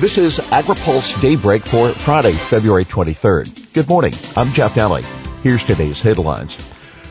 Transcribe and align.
This 0.00 0.16
is 0.16 0.38
AgriPulse 0.38 1.20
Daybreak 1.20 1.66
for 1.66 1.88
Friday, 1.88 2.32
February 2.32 2.84
23rd. 2.84 3.72
Good 3.72 3.88
morning. 3.88 4.12
I'm 4.36 4.46
Jeff 4.52 4.76
Nalley. 4.76 5.02
Here's 5.42 5.64
today's 5.64 6.00
headlines. 6.00 6.56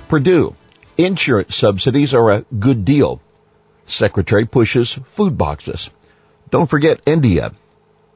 Perdue. 0.08 0.56
Insurance 0.97 1.53
subsidies 1.53 2.13
are 2.13 2.31
a 2.31 2.45
good 2.58 2.85
deal. 2.85 3.21
Secretary 3.87 4.45
pushes 4.45 4.93
food 5.08 5.37
boxes. 5.37 5.89
Don't 6.50 6.69
forget 6.69 7.01
India. 7.05 7.51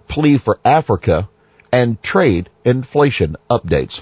Plea 0.07 0.37
for 0.37 0.57
Africa 0.63 1.27
and 1.69 2.01
trade 2.01 2.49
inflation 2.63 3.35
updates. 3.49 4.01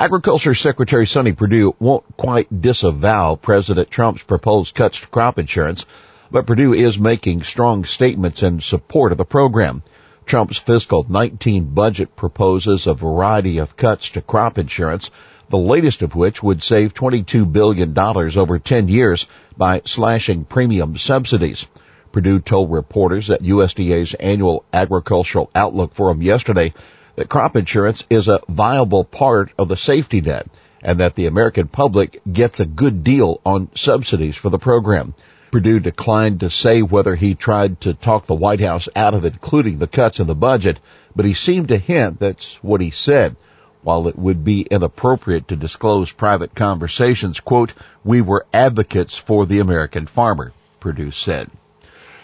Agriculture 0.00 0.54
Secretary 0.54 1.06
Sonny 1.06 1.34
Perdue 1.34 1.76
won't 1.78 2.16
quite 2.16 2.60
disavow 2.60 3.36
President 3.36 3.92
Trump's 3.92 4.24
proposed 4.24 4.74
cuts 4.74 4.98
to 4.98 5.06
crop 5.06 5.38
insurance, 5.38 5.84
but 6.30 6.46
Perdue 6.46 6.74
is 6.74 6.98
making 6.98 7.42
strong 7.42 7.84
statements 7.84 8.42
in 8.42 8.60
support 8.60 9.12
of 9.12 9.18
the 9.18 9.24
program. 9.24 9.82
Trump's 10.26 10.56
fiscal 10.56 11.04
19 11.08 11.74
budget 11.74 12.16
proposes 12.16 12.86
a 12.86 12.94
variety 12.94 13.58
of 13.58 13.76
cuts 13.76 14.10
to 14.10 14.22
crop 14.22 14.58
insurance, 14.58 15.10
the 15.50 15.58
latest 15.58 16.02
of 16.02 16.14
which 16.14 16.42
would 16.42 16.62
save 16.62 16.94
$22 16.94 17.52
billion 17.52 17.98
over 17.98 18.58
10 18.58 18.88
years 18.88 19.28
by 19.56 19.82
slashing 19.84 20.44
premium 20.44 20.96
subsidies. 20.96 21.66
Perdue 22.12 22.40
told 22.40 22.70
reporters 22.70 23.28
at 23.28 23.42
USDA's 23.42 24.14
annual 24.14 24.64
agricultural 24.72 25.50
outlook 25.54 25.94
forum 25.94 26.22
yesterday 26.22 26.72
that 27.16 27.28
crop 27.28 27.56
insurance 27.56 28.04
is 28.08 28.28
a 28.28 28.40
viable 28.48 29.04
part 29.04 29.52
of 29.58 29.68
the 29.68 29.76
safety 29.76 30.20
net 30.20 30.46
and 30.80 31.00
that 31.00 31.14
the 31.14 31.26
American 31.26 31.66
public 31.66 32.20
gets 32.30 32.60
a 32.60 32.66
good 32.66 33.04
deal 33.04 33.40
on 33.44 33.68
subsidies 33.74 34.36
for 34.36 34.50
the 34.50 34.58
program. 34.58 35.14
Perdue 35.54 35.78
declined 35.78 36.40
to 36.40 36.50
say 36.50 36.82
whether 36.82 37.14
he 37.14 37.36
tried 37.36 37.80
to 37.82 37.94
talk 37.94 38.26
the 38.26 38.34
White 38.34 38.60
House 38.60 38.88
out 38.96 39.14
of 39.14 39.24
including 39.24 39.78
the 39.78 39.86
cuts 39.86 40.18
in 40.18 40.26
the 40.26 40.34
budget, 40.34 40.80
but 41.14 41.24
he 41.24 41.32
seemed 41.32 41.68
to 41.68 41.78
hint 41.78 42.18
that's 42.18 42.56
what 42.56 42.80
he 42.80 42.90
said. 42.90 43.36
While 43.84 44.08
it 44.08 44.18
would 44.18 44.42
be 44.42 44.62
inappropriate 44.62 45.46
to 45.46 45.54
disclose 45.54 46.10
private 46.10 46.56
conversations, 46.56 47.38
quote, 47.38 47.72
we 48.02 48.20
were 48.20 48.46
advocates 48.52 49.14
for 49.14 49.46
the 49.46 49.60
American 49.60 50.06
farmer, 50.06 50.52
Perdue 50.80 51.12
said. 51.12 51.48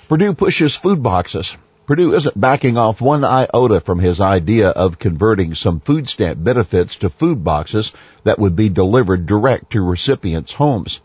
Perdue 0.08 0.34
pushes 0.34 0.74
food 0.74 1.00
boxes. 1.00 1.56
Perdue 1.86 2.14
isn't 2.14 2.40
backing 2.40 2.76
off 2.76 3.00
one 3.00 3.22
iota 3.22 3.80
from 3.80 4.00
his 4.00 4.20
idea 4.20 4.70
of 4.70 4.98
converting 4.98 5.54
some 5.54 5.78
food 5.78 6.08
stamp 6.08 6.42
benefits 6.42 6.96
to 6.96 7.08
food 7.08 7.44
boxes 7.44 7.92
that 8.24 8.40
would 8.40 8.56
be 8.56 8.68
delivered 8.68 9.26
direct 9.26 9.70
to 9.70 9.82
recipients' 9.82 10.54
homes. 10.54 11.00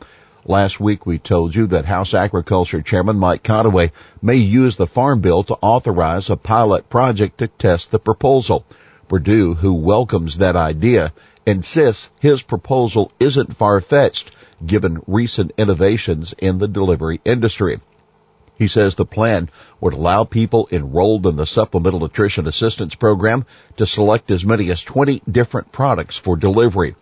Last 0.47 0.79
week 0.79 1.07
we 1.07 1.17
told 1.17 1.55
you 1.55 1.65
that 1.67 1.85
House 1.85 2.13
Agriculture 2.13 2.83
Chairman 2.83 3.17
Mike 3.17 3.41
Conaway 3.41 3.91
may 4.21 4.35
use 4.35 4.75
the 4.75 4.85
Farm 4.85 5.19
Bill 5.19 5.43
to 5.43 5.57
authorize 5.59 6.29
a 6.29 6.38
pilot 6.38 6.88
project 6.88 7.39
to 7.39 7.47
test 7.47 7.89
the 7.89 7.97
proposal. 7.97 8.63
Perdue, 9.07 9.55
who 9.55 9.73
welcomes 9.73 10.38
that 10.38 10.55
idea, 10.55 11.13
insists 11.47 12.11
his 12.19 12.43
proposal 12.43 13.11
isn't 13.19 13.57
far-fetched 13.57 14.35
given 14.63 15.01
recent 15.07 15.51
innovations 15.57 16.35
in 16.38 16.59
the 16.59 16.67
delivery 16.67 17.21
industry. 17.25 17.81
He 18.55 18.67
says 18.67 18.93
the 18.93 19.03
plan 19.03 19.49
would 19.81 19.93
allow 19.93 20.25
people 20.25 20.69
enrolled 20.71 21.25
in 21.25 21.38
the 21.38 21.47
Supplemental 21.47 22.01
Nutrition 22.01 22.47
Assistance 22.47 22.93
Program 22.93 23.47
to 23.77 23.88
select 23.88 24.29
as 24.29 24.45
many 24.45 24.69
as 24.69 24.83
20 24.83 25.23
different 25.29 25.71
products 25.71 26.17
for 26.17 26.38
delivery. 26.38 26.95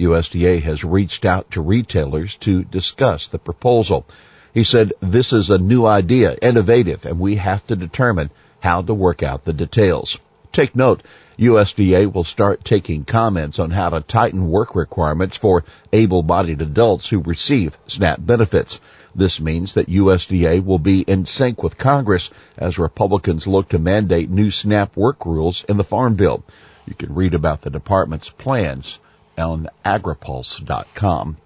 USDA 0.00 0.62
has 0.62 0.82
reached 0.82 1.26
out 1.26 1.50
to 1.50 1.60
retailers 1.60 2.36
to 2.38 2.64
discuss 2.64 3.28
the 3.28 3.38
proposal. 3.38 4.06
He 4.54 4.64
said, 4.64 4.94
this 5.00 5.32
is 5.32 5.50
a 5.50 5.58
new 5.58 5.84
idea, 5.84 6.36
innovative, 6.40 7.04
and 7.04 7.20
we 7.20 7.36
have 7.36 7.66
to 7.66 7.76
determine 7.76 8.30
how 8.60 8.80
to 8.82 8.94
work 8.94 9.22
out 9.22 9.44
the 9.44 9.52
details. 9.52 10.18
Take 10.52 10.74
note, 10.74 11.02
USDA 11.38 12.12
will 12.12 12.24
start 12.24 12.64
taking 12.64 13.04
comments 13.04 13.58
on 13.58 13.70
how 13.70 13.90
to 13.90 14.00
tighten 14.00 14.48
work 14.48 14.74
requirements 14.74 15.36
for 15.36 15.64
able-bodied 15.92 16.62
adults 16.62 17.08
who 17.08 17.20
receive 17.20 17.78
SNAP 17.86 18.24
benefits. 18.24 18.80
This 19.14 19.38
means 19.38 19.74
that 19.74 19.88
USDA 19.88 20.64
will 20.64 20.78
be 20.78 21.02
in 21.02 21.26
sync 21.26 21.62
with 21.62 21.78
Congress 21.78 22.30
as 22.56 22.78
Republicans 22.78 23.46
look 23.46 23.68
to 23.68 23.78
mandate 23.78 24.30
new 24.30 24.50
SNAP 24.50 24.96
work 24.96 25.26
rules 25.26 25.62
in 25.68 25.76
the 25.76 25.84
Farm 25.84 26.14
Bill. 26.14 26.42
You 26.86 26.94
can 26.94 27.14
read 27.14 27.34
about 27.34 27.62
the 27.62 27.70
department's 27.70 28.30
plans 28.30 28.98
on 29.40 29.68
agripulse.com. 29.84 31.36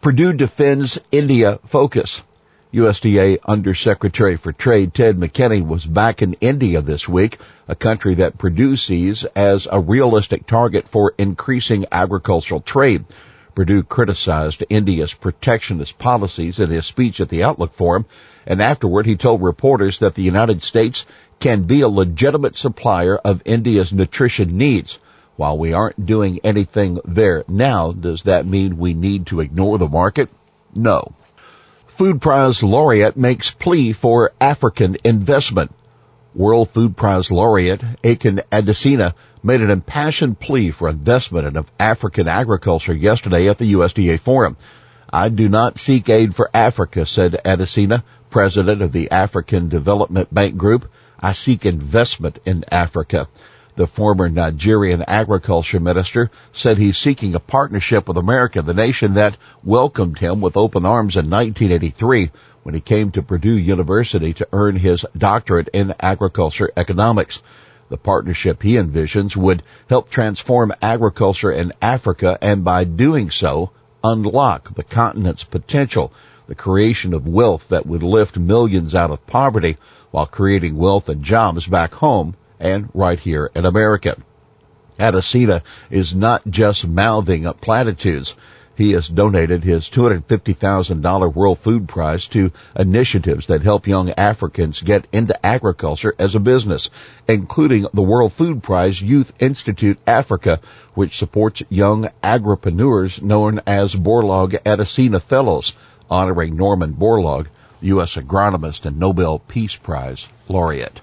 Perdue 0.00 0.32
defends 0.32 1.00
India 1.12 1.58
focus. 1.66 2.22
USDA 2.72 3.38
Undersecretary 3.46 4.36
for 4.36 4.52
Trade 4.52 4.92
Ted 4.92 5.16
McKinney 5.16 5.66
was 5.66 5.86
back 5.86 6.20
in 6.20 6.34
India 6.34 6.82
this 6.82 7.08
week, 7.08 7.38
a 7.66 7.74
country 7.74 8.16
that 8.16 8.36
Perdue 8.36 8.76
sees 8.76 9.24
as 9.24 9.66
a 9.70 9.80
realistic 9.80 10.46
target 10.46 10.86
for 10.86 11.14
increasing 11.16 11.86
agricultural 11.90 12.60
trade. 12.60 13.06
Perdue 13.54 13.82
criticized 13.82 14.64
India's 14.68 15.14
protectionist 15.14 15.98
policies 15.98 16.60
in 16.60 16.70
his 16.70 16.86
speech 16.86 17.20
at 17.20 17.28
the 17.28 17.42
Outlook 17.42 17.72
Forum, 17.72 18.04
and 18.46 18.62
afterward 18.62 19.06
he 19.06 19.16
told 19.16 19.42
reporters 19.42 19.98
that 20.00 20.14
the 20.14 20.22
United 20.22 20.62
States 20.62 21.06
can 21.40 21.62
be 21.62 21.80
a 21.80 21.88
legitimate 21.88 22.56
supplier 22.56 23.16
of 23.16 23.42
India's 23.44 23.92
nutrition 23.92 24.58
needs. 24.58 24.98
While 25.38 25.56
we 25.56 25.72
aren't 25.72 26.04
doing 26.04 26.40
anything 26.42 26.98
there 27.04 27.44
now, 27.46 27.92
does 27.92 28.22
that 28.24 28.44
mean 28.44 28.76
we 28.76 28.92
need 28.92 29.26
to 29.26 29.38
ignore 29.38 29.78
the 29.78 29.88
market? 29.88 30.30
No. 30.74 31.12
Food 31.86 32.20
Prize 32.20 32.60
laureate 32.60 33.16
makes 33.16 33.52
plea 33.52 33.92
for 33.92 34.32
African 34.40 34.96
investment. 35.04 35.72
World 36.34 36.70
Food 36.70 36.96
Prize 36.96 37.30
laureate 37.30 37.84
Akin 38.02 38.42
Adesina 38.50 39.14
made 39.40 39.60
an 39.60 39.70
impassioned 39.70 40.40
plea 40.40 40.72
for 40.72 40.88
investment 40.88 41.56
in 41.56 41.64
African 41.78 42.26
agriculture 42.26 42.92
yesterday 42.92 43.48
at 43.48 43.58
the 43.58 43.74
USDA 43.74 44.18
forum. 44.18 44.56
I 45.08 45.28
do 45.28 45.48
not 45.48 45.78
seek 45.78 46.08
aid 46.08 46.34
for 46.34 46.50
Africa, 46.52 47.06
said 47.06 47.40
Adesina, 47.44 48.02
president 48.28 48.82
of 48.82 48.90
the 48.90 49.08
African 49.12 49.68
Development 49.68 50.34
Bank 50.34 50.56
Group. 50.56 50.90
I 51.20 51.32
seek 51.32 51.64
investment 51.64 52.40
in 52.44 52.64
Africa. 52.72 53.28
The 53.78 53.86
former 53.86 54.28
Nigerian 54.28 55.04
agriculture 55.06 55.78
minister 55.78 56.32
said 56.52 56.78
he's 56.78 56.98
seeking 56.98 57.36
a 57.36 57.38
partnership 57.38 58.08
with 58.08 58.16
America, 58.16 58.60
the 58.60 58.74
nation 58.74 59.14
that 59.14 59.36
welcomed 59.62 60.18
him 60.18 60.40
with 60.40 60.56
open 60.56 60.84
arms 60.84 61.14
in 61.14 61.30
1983 61.30 62.32
when 62.64 62.74
he 62.74 62.80
came 62.80 63.12
to 63.12 63.22
Purdue 63.22 63.56
University 63.56 64.34
to 64.34 64.48
earn 64.52 64.74
his 64.74 65.06
doctorate 65.16 65.68
in 65.68 65.94
agriculture 66.00 66.72
economics. 66.76 67.40
The 67.88 67.96
partnership 67.96 68.64
he 68.64 68.72
envisions 68.72 69.36
would 69.36 69.62
help 69.88 70.10
transform 70.10 70.74
agriculture 70.82 71.52
in 71.52 71.72
Africa 71.80 72.36
and 72.42 72.64
by 72.64 72.82
doing 72.82 73.30
so, 73.30 73.70
unlock 74.02 74.74
the 74.74 74.82
continent's 74.82 75.44
potential, 75.44 76.12
the 76.48 76.56
creation 76.56 77.14
of 77.14 77.28
wealth 77.28 77.66
that 77.68 77.86
would 77.86 78.02
lift 78.02 78.36
millions 78.40 78.96
out 78.96 79.12
of 79.12 79.24
poverty 79.28 79.76
while 80.10 80.26
creating 80.26 80.76
wealth 80.76 81.08
and 81.08 81.22
jobs 81.22 81.68
back 81.68 81.94
home 81.94 82.34
and 82.60 82.88
right 82.94 83.18
here 83.18 83.50
in 83.54 83.64
America. 83.64 84.16
Adesina 84.98 85.62
is 85.90 86.14
not 86.14 86.42
just 86.48 86.86
mouthing 86.86 87.46
up 87.46 87.60
platitudes. 87.60 88.34
He 88.74 88.92
has 88.92 89.08
donated 89.08 89.64
his 89.64 89.88
$250,000 89.88 91.34
World 91.34 91.58
Food 91.58 91.88
Prize 91.88 92.28
to 92.28 92.52
initiatives 92.76 93.46
that 93.48 93.62
help 93.62 93.88
young 93.88 94.10
Africans 94.10 94.80
get 94.80 95.08
into 95.12 95.44
agriculture 95.44 96.14
as 96.16 96.36
a 96.36 96.40
business, 96.40 96.88
including 97.26 97.86
the 97.92 98.02
World 98.02 98.32
Food 98.32 98.62
Prize 98.62 99.02
Youth 99.02 99.32
Institute 99.40 99.98
Africa, 100.06 100.60
which 100.94 101.18
supports 101.18 101.62
young 101.68 102.08
agripreneurs 102.22 103.20
known 103.20 103.60
as 103.66 103.96
Borlaug 103.96 104.60
Adesina 104.64 105.20
Fellows, 105.20 105.74
honoring 106.08 106.56
Norman 106.56 106.94
Borlaug, 106.94 107.46
U.S. 107.80 108.14
agronomist 108.16 108.84
and 108.84 108.98
Nobel 108.98 109.40
Peace 109.40 109.74
Prize 109.74 110.28
laureate. 110.48 111.00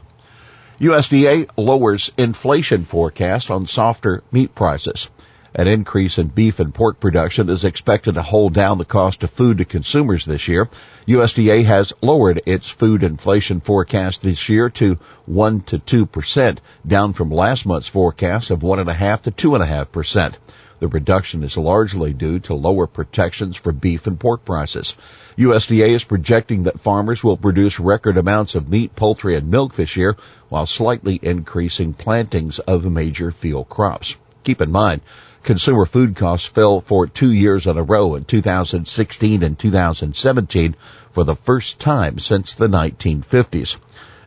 USDA 0.79 1.49
lowers 1.55 2.11
inflation 2.17 2.83
forecast 2.83 3.49
on 3.49 3.65
softer 3.65 4.23
meat 4.29 4.53
prices. 4.53 5.09
An 5.53 5.69
increase 5.69 6.17
in 6.17 6.27
beef 6.27 6.59
and 6.59 6.73
pork 6.73 6.99
production 6.99 7.47
is 7.47 7.63
expected 7.63 8.15
to 8.15 8.21
hold 8.21 8.53
down 8.53 8.77
the 8.77 8.83
cost 8.83 9.23
of 9.23 9.29
food 9.29 9.59
to 9.59 9.65
consumers 9.65 10.25
this 10.25 10.49
year. 10.49 10.67
USDA 11.07 11.63
has 11.63 11.93
lowered 12.01 12.41
its 12.45 12.67
food 12.67 13.03
inflation 13.03 13.61
forecast 13.61 14.21
this 14.21 14.49
year 14.49 14.69
to 14.71 14.99
1 15.27 15.61
to 15.61 15.79
2%, 15.79 16.57
down 16.85 17.13
from 17.13 17.31
last 17.31 17.65
month's 17.65 17.87
forecast 17.87 18.51
of 18.51 18.59
1.5 18.59 19.21
to 19.21 19.31
2.5%. 19.31 20.33
The 20.81 20.87
reduction 20.89 21.41
is 21.43 21.55
largely 21.55 22.11
due 22.11 22.39
to 22.41 22.53
lower 22.53 22.85
protections 22.85 23.55
for 23.55 23.71
beef 23.71 24.07
and 24.07 24.19
pork 24.19 24.43
prices. 24.43 24.93
USDA 25.37 25.89
is 25.89 26.05
projecting 26.05 26.63
that 26.63 26.79
farmers 26.79 27.21
will 27.21 27.35
produce 27.35 27.77
record 27.77 28.17
amounts 28.17 28.55
of 28.55 28.69
meat, 28.69 28.95
poultry, 28.95 29.35
and 29.35 29.51
milk 29.51 29.75
this 29.75 29.97
year, 29.97 30.15
while 30.47 30.65
slightly 30.65 31.19
increasing 31.21 31.93
plantings 31.93 32.59
of 32.59 32.85
major 32.85 33.31
field 33.31 33.67
crops. 33.67 34.15
Keep 34.45 34.61
in 34.61 34.71
mind, 34.71 35.01
consumer 35.43 35.85
food 35.85 36.15
costs 36.15 36.47
fell 36.47 36.79
for 36.79 37.05
two 37.05 37.31
years 37.31 37.67
in 37.67 37.77
a 37.77 37.83
row 37.83 38.15
in 38.15 38.23
2016 38.23 39.43
and 39.43 39.59
2017 39.59 40.75
for 41.11 41.25
the 41.25 41.35
first 41.35 41.79
time 41.79 42.17
since 42.17 42.55
the 42.55 42.69
1950s. 42.69 43.75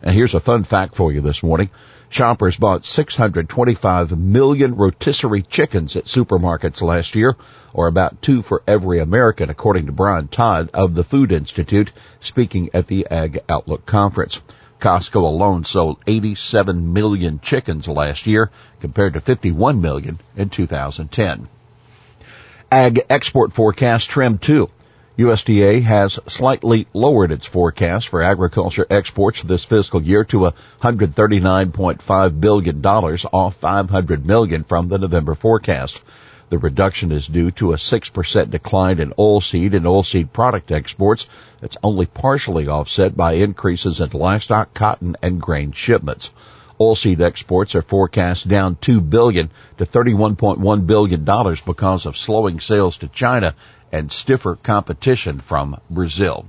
And 0.02 0.14
here's 0.14 0.34
a 0.34 0.40
fun 0.40 0.64
fact 0.64 0.94
for 0.94 1.10
you 1.10 1.22
this 1.22 1.42
morning. 1.42 1.70
Shoppers 2.10 2.56
bought 2.56 2.86
625 2.86 4.18
million 4.18 4.74
rotisserie 4.74 5.42
chickens 5.42 5.94
at 5.94 6.06
supermarkets 6.06 6.80
last 6.80 7.14
year, 7.14 7.36
or 7.74 7.86
about 7.86 8.22
two 8.22 8.40
for 8.40 8.62
every 8.66 8.98
American, 8.98 9.50
according 9.50 9.86
to 9.86 9.92
Brian 9.92 10.28
Todd 10.28 10.70
of 10.72 10.94
the 10.94 11.04
Food 11.04 11.30
Institute, 11.32 11.92
speaking 12.20 12.70
at 12.72 12.86
the 12.86 13.06
Ag 13.10 13.40
Outlook 13.48 13.84
Conference. 13.84 14.40
Costco 14.80 15.22
alone 15.22 15.64
sold 15.64 15.98
87 16.06 16.92
million 16.92 17.40
chickens 17.40 17.86
last 17.86 18.26
year, 18.26 18.50
compared 18.80 19.12
to 19.12 19.20
51 19.20 19.80
million 19.80 20.18
in 20.34 20.48
2010. 20.48 21.48
Ag 22.70 23.00
export 23.10 23.52
forecast 23.52 24.08
trimmed 24.08 24.40
too. 24.40 24.70
USDA 25.18 25.82
has 25.82 26.20
slightly 26.28 26.86
lowered 26.94 27.32
its 27.32 27.44
forecast 27.44 28.06
for 28.06 28.22
agriculture 28.22 28.86
exports 28.88 29.42
this 29.42 29.64
fiscal 29.64 30.00
year 30.00 30.22
to 30.26 30.52
$139.5 30.80 32.40
billion, 32.40 32.86
off 32.86 33.56
500 33.56 34.24
million 34.24 34.62
from 34.62 34.88
the 34.88 34.96
November 34.96 35.34
forecast. 35.34 36.02
The 36.50 36.58
reduction 36.58 37.10
is 37.10 37.26
due 37.26 37.50
to 37.50 37.72
a 37.72 37.76
6% 37.76 38.50
decline 38.50 39.00
in 39.00 39.10
oilseed 39.14 39.74
and 39.74 39.86
oilseed 39.86 40.32
product 40.32 40.70
exports 40.70 41.26
It's 41.60 41.76
only 41.82 42.06
partially 42.06 42.68
offset 42.68 43.16
by 43.16 43.32
increases 43.32 44.00
in 44.00 44.10
livestock, 44.10 44.72
cotton, 44.72 45.16
and 45.20 45.40
grain 45.40 45.72
shipments. 45.72 46.30
Oilseed 46.80 47.20
exports 47.20 47.74
are 47.74 47.82
forecast 47.82 48.46
down 48.46 48.76
2 48.80 49.00
billion 49.00 49.50
to 49.78 49.86
$31.1 49.86 50.86
billion 50.86 51.24
because 51.66 52.06
of 52.06 52.16
slowing 52.16 52.60
sales 52.60 52.98
to 52.98 53.08
China 53.08 53.54
and 53.90 54.12
stiffer 54.12 54.56
competition 54.56 55.40
from 55.40 55.80
Brazil. 55.90 56.46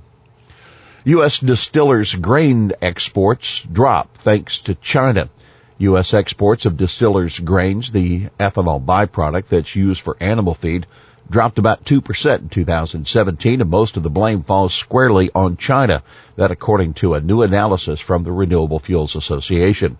U.S. 1.04 1.38
distillers 1.38 2.14
grain 2.14 2.72
exports 2.82 3.62
drop 3.62 4.18
thanks 4.18 4.58
to 4.60 4.74
China. 4.74 5.30
U.S. 5.78 6.12
exports 6.12 6.66
of 6.66 6.76
distillers 6.76 7.38
grains, 7.38 7.90
the 7.90 8.26
ethanol 8.38 8.84
byproduct 8.84 9.48
that's 9.48 9.74
used 9.74 10.02
for 10.02 10.16
animal 10.20 10.54
feed, 10.54 10.86
dropped 11.30 11.58
about 11.58 11.84
2% 11.84 12.38
in 12.40 12.48
2017 12.48 13.60
and 13.60 13.70
most 13.70 13.96
of 13.96 14.02
the 14.02 14.10
blame 14.10 14.42
falls 14.42 14.74
squarely 14.74 15.30
on 15.34 15.56
China. 15.56 16.02
That 16.36 16.50
according 16.50 16.94
to 16.94 17.14
a 17.14 17.20
new 17.20 17.42
analysis 17.42 18.00
from 18.00 18.24
the 18.24 18.32
Renewable 18.32 18.80
Fuels 18.80 19.14
Association. 19.14 19.96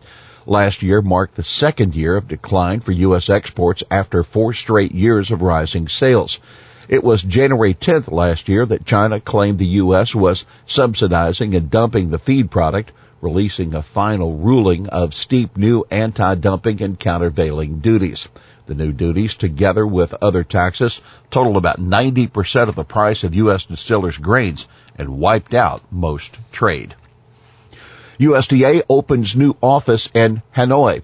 Last 0.46 0.82
year 0.82 1.00
marked 1.00 1.36
the 1.36 1.44
second 1.44 1.94
year 1.94 2.16
of 2.16 2.26
decline 2.26 2.80
for 2.80 2.92
U.S. 2.92 3.30
exports 3.30 3.84
after 3.90 4.22
four 4.24 4.52
straight 4.52 4.92
years 4.92 5.30
of 5.30 5.42
rising 5.42 5.86
sales. 5.86 6.40
It 6.88 7.04
was 7.04 7.22
January 7.22 7.74
10th 7.74 8.10
last 8.10 8.48
year 8.48 8.66
that 8.66 8.84
China 8.84 9.20
claimed 9.20 9.58
the 9.58 9.78
U.S. 9.84 10.12
was 10.12 10.44
subsidizing 10.66 11.54
and 11.54 11.70
dumping 11.70 12.10
the 12.10 12.18
feed 12.18 12.50
product, 12.50 12.90
releasing 13.20 13.74
a 13.74 13.82
final 13.82 14.38
ruling 14.38 14.88
of 14.88 15.14
steep 15.14 15.56
new 15.56 15.84
anti-dumping 15.90 16.82
and 16.82 16.98
countervailing 16.98 17.78
duties. 17.78 18.26
The 18.70 18.76
new 18.76 18.92
duties, 18.92 19.34
together 19.34 19.84
with 19.84 20.14
other 20.22 20.44
taxes, 20.44 21.00
totaled 21.28 21.56
about 21.56 21.80
90% 21.80 22.68
of 22.68 22.76
the 22.76 22.84
price 22.84 23.24
of 23.24 23.34
U.S. 23.34 23.64
distillers 23.64 24.16
grains 24.16 24.68
and 24.96 25.18
wiped 25.18 25.54
out 25.54 25.82
most 25.90 26.38
trade. 26.52 26.94
USDA 28.20 28.82
opens 28.88 29.34
new 29.34 29.56
office 29.60 30.08
in 30.14 30.42
Hanoi, 30.54 31.02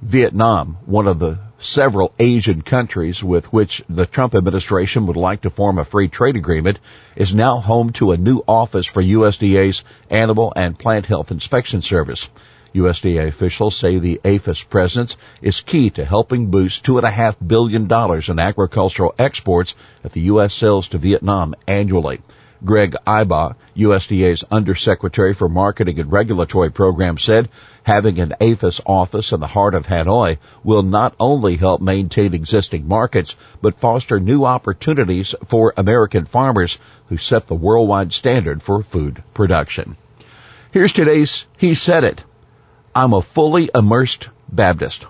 Vietnam, 0.00 0.78
one 0.86 1.06
of 1.06 1.18
the 1.18 1.38
several 1.58 2.14
Asian 2.18 2.62
countries 2.62 3.22
with 3.22 3.52
which 3.52 3.82
the 3.90 4.06
Trump 4.06 4.34
administration 4.34 5.04
would 5.06 5.18
like 5.18 5.42
to 5.42 5.50
form 5.50 5.76
a 5.76 5.84
free 5.84 6.08
trade 6.08 6.36
agreement, 6.36 6.80
is 7.14 7.34
now 7.34 7.58
home 7.58 7.92
to 7.92 8.12
a 8.12 8.16
new 8.16 8.42
office 8.48 8.86
for 8.86 9.02
USDA's 9.02 9.84
Animal 10.08 10.50
and 10.56 10.78
Plant 10.78 11.04
Health 11.04 11.30
Inspection 11.30 11.82
Service. 11.82 12.30
USDA 12.74 13.28
officials 13.28 13.76
say 13.76 13.98
the 13.98 14.20
APHIS 14.24 14.62
presence 14.62 15.16
is 15.40 15.60
key 15.60 15.90
to 15.90 16.04
helping 16.04 16.50
boost 16.50 16.84
$2.5 16.84 17.36
billion 17.46 17.90
in 18.30 18.38
agricultural 18.38 19.14
exports 19.18 19.74
that 20.02 20.12
the 20.12 20.22
U.S. 20.22 20.54
sells 20.54 20.88
to 20.88 20.98
Vietnam 20.98 21.54
annually. 21.66 22.20
Greg 22.64 22.94
Ibach, 23.06 23.56
USDA's 23.76 24.44
Undersecretary 24.50 25.34
for 25.34 25.48
Marketing 25.48 25.98
and 25.98 26.12
Regulatory 26.12 26.70
Programs 26.70 27.24
said 27.24 27.48
having 27.82 28.20
an 28.20 28.34
APHIS 28.40 28.80
office 28.86 29.32
in 29.32 29.40
the 29.40 29.48
heart 29.48 29.74
of 29.74 29.86
Hanoi 29.86 30.38
will 30.62 30.84
not 30.84 31.14
only 31.18 31.56
help 31.56 31.80
maintain 31.80 32.34
existing 32.34 32.86
markets, 32.86 33.34
but 33.60 33.80
foster 33.80 34.20
new 34.20 34.44
opportunities 34.44 35.34
for 35.46 35.74
American 35.76 36.24
farmers 36.24 36.78
who 37.08 37.18
set 37.18 37.48
the 37.48 37.54
worldwide 37.54 38.12
standard 38.12 38.62
for 38.62 38.82
food 38.82 39.22
production. 39.34 39.96
Here's 40.70 40.92
today's 40.92 41.44
He 41.58 41.74
Said 41.74 42.04
It. 42.04 42.22
I'm 42.94 43.14
a 43.14 43.22
fully 43.22 43.70
immersed 43.74 44.28
Baptist. 44.50 45.06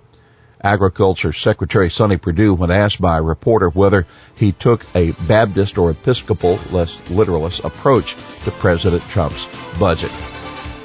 Agriculture 0.63 1.33
Secretary 1.33 1.91
Sonny 1.91 2.17
Perdue 2.17 2.55
when 2.55 2.71
asked 2.71 3.01
by 3.01 3.19
a 3.19 3.23
reporter 3.23 3.69
whether 3.69 4.07
he 4.37 4.53
took 4.53 4.87
a 4.95 5.11
Baptist 5.27 5.77
or 5.77 5.91
Episcopal, 5.91 6.61
less 6.71 7.11
literalist 7.11 7.65
approach 7.65 8.15
to 8.45 8.53
President 8.53 9.03
Trump's 9.09 9.45
budget. 9.81 10.13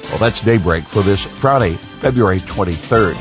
Well, 0.08 0.18
that's 0.18 0.44
Daybreak 0.44 0.82
for 0.82 1.02
this 1.02 1.22
Friday, 1.22 1.74
February 1.74 2.38
23rd. 2.38 3.14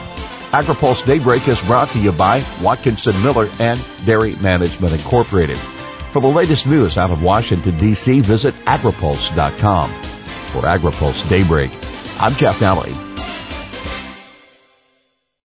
AgriPulse 0.52 1.06
Daybreak 1.06 1.48
is 1.48 1.62
brought 1.68 1.90
to 1.90 2.00
you 2.00 2.12
by 2.12 2.44
Watkinson 2.64 3.22
Miller 3.22 3.48
and 3.60 3.80
Dairy 4.06 4.34
Management 4.42 4.94
Incorporated. 4.94 5.58
For 5.58 6.22
the 6.22 6.28
latest 6.28 6.66
news 6.66 6.98
out 6.98 7.12
of 7.12 7.24
Washington, 7.24 7.78
D.C., 7.78 8.22
visit 8.22 8.56
agripulse.com. 8.66 9.90
For 9.92 10.62
AgriPulse 10.64 11.30
Daybreak, 11.30 11.70
I'm 12.20 12.34
Jeff 12.34 12.60
Nalley. 12.60 13.07